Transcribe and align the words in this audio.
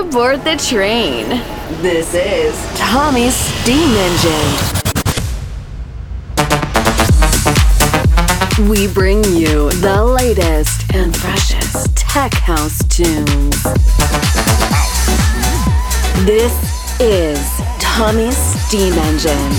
aboard 0.00 0.42
the 0.44 0.56
train. 0.56 1.28
This 1.80 2.14
is 2.14 2.54
Tommy's 2.76 3.34
Steam 3.34 3.88
Engine. 4.08 4.54
We 8.68 8.88
bring 8.88 9.22
you 9.24 9.70
the 9.70 10.04
latest 10.04 10.92
and 10.94 11.16
freshest 11.16 11.96
tech 11.96 12.34
house 12.34 12.78
tunes. 12.88 13.62
This 16.26 16.54
is 17.00 17.38
Tommy's 17.78 18.36
Steam 18.36 18.94
Engine. 18.94 19.52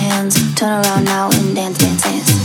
hands, 0.00 0.54
turn 0.54 0.70
around 0.70 1.04
now 1.04 1.30
and 1.32 1.54
dance, 1.54 1.78
dance, 1.78 2.02
dance. 2.02 2.39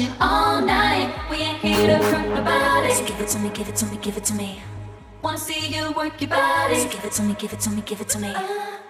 Watching 0.00 0.16
all 0.20 0.60
night. 0.60 1.12
We 1.30 1.36
ain't 1.36 1.58
here 1.58 1.86
to 1.86 2.04
hurt 2.04 2.28
nobody. 2.28 2.92
So 2.94 3.04
give 3.04 3.20
it 3.20 3.28
to 3.28 3.38
me, 3.38 3.50
give 3.50 3.68
it 3.68 3.76
to 3.76 3.86
me, 3.86 3.98
give 4.00 4.16
it 4.16 4.24
to 4.24 4.34
me. 4.34 4.62
Wanna 5.22 5.38
see 5.38 5.68
you 5.68 5.92
work 5.92 6.20
your 6.20 6.30
body. 6.30 6.76
So 6.76 6.88
give 6.88 7.04
it 7.04 7.12
to 7.12 7.22
me, 7.22 7.34
give 7.38 7.52
it 7.52 7.60
to 7.60 7.70
me, 7.70 7.82
give 7.82 8.00
it 8.00 8.08
to 8.10 8.18
me, 8.18 8.28
uh. 8.28 8.89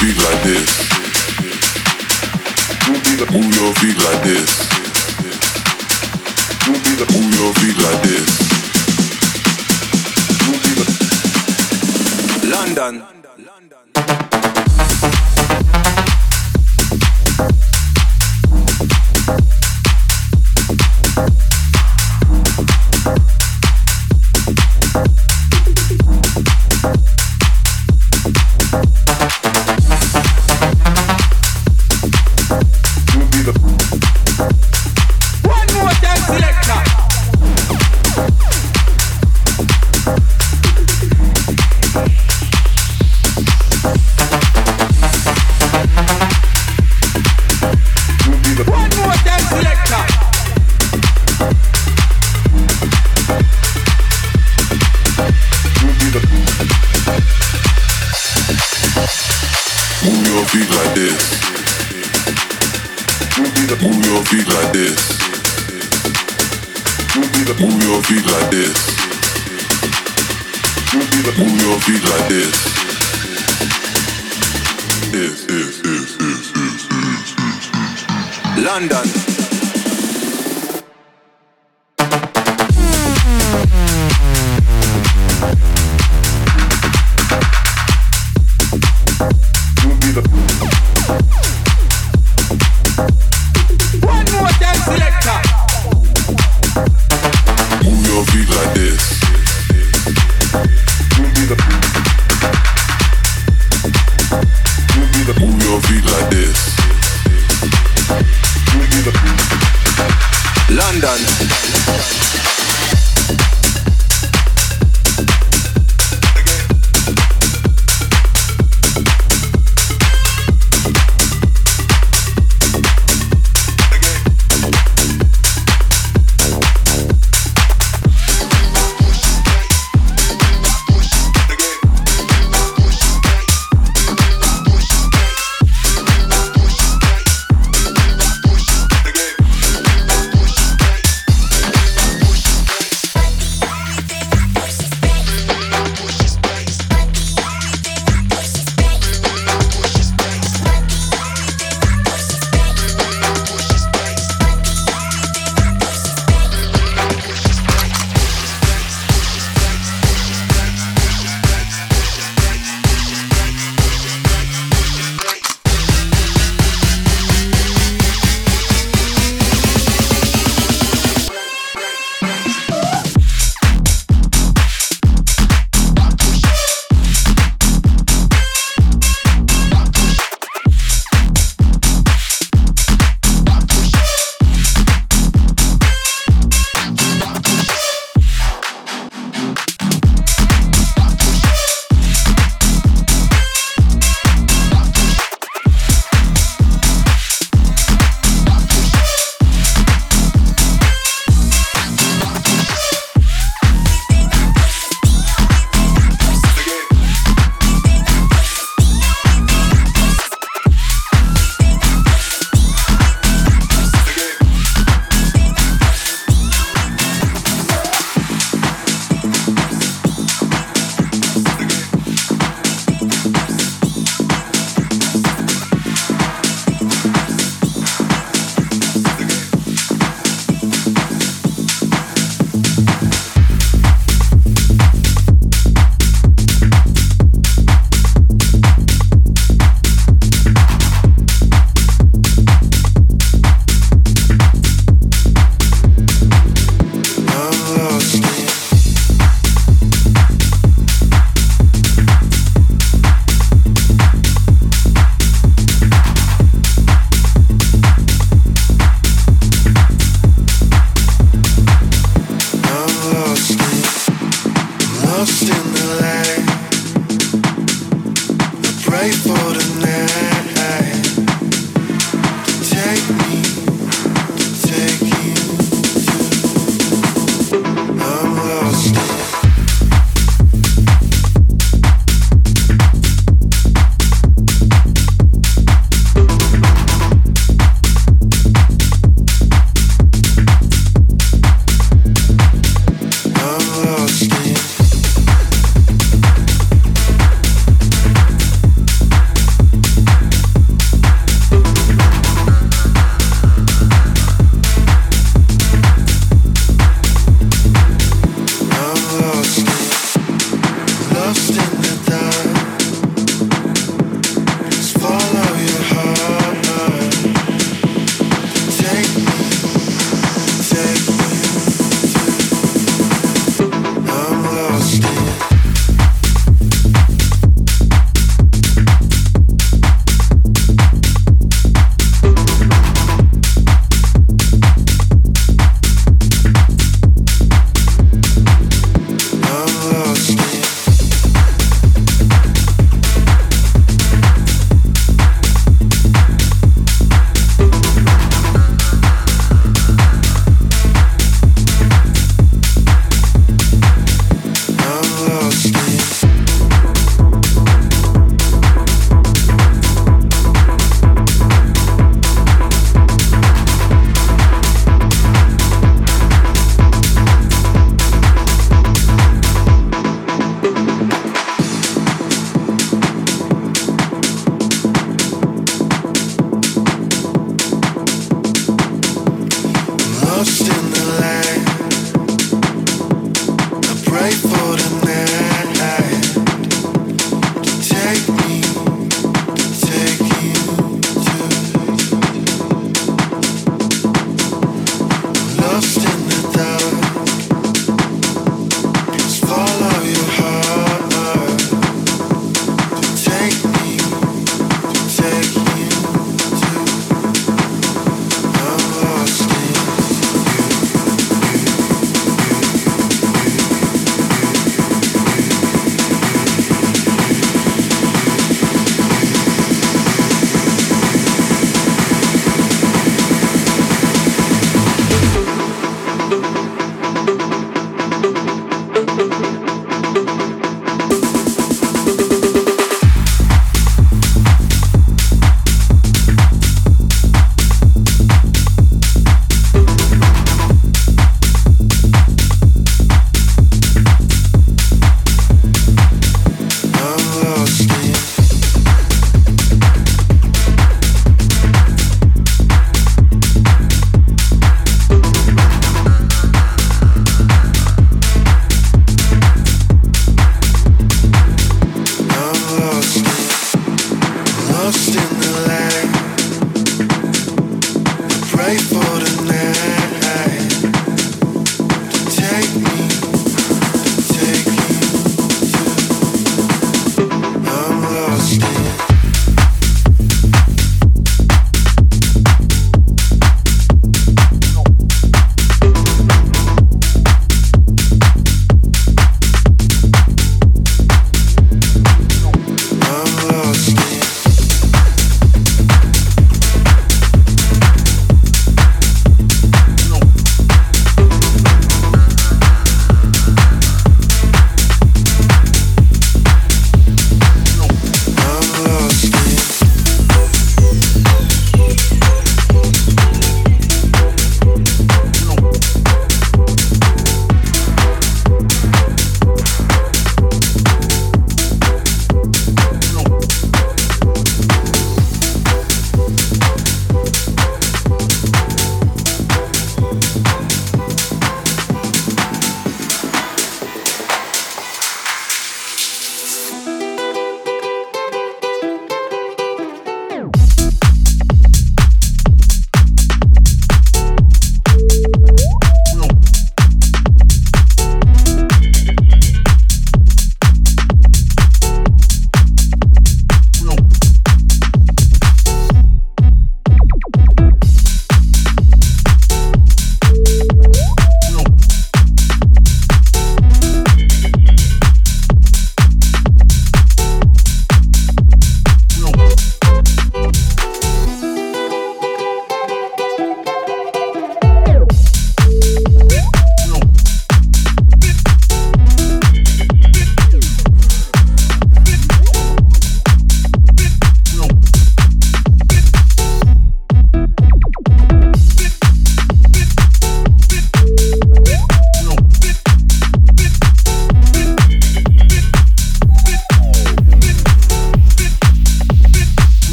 feet 0.00 0.16
like 0.16 0.42
this. 0.42 0.64
Move 2.88 3.54
your 3.54 3.72
feet 3.74 3.98
like 3.98 4.22
this. 4.22 4.50
Move 6.66 7.34
your 7.36 7.52
feet 7.60 7.78
like 7.84 8.02
this. 8.08 8.28
London. 12.50 13.19
Bye. 93.00 93.29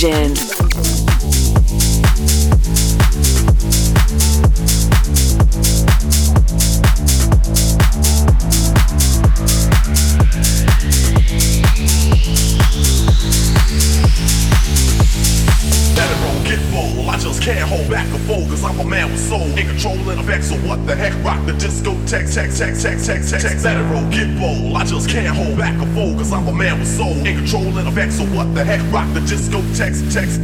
Vision. 0.00 0.49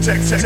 sex 0.06 0.36